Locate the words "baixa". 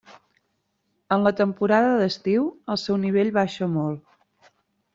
3.39-3.69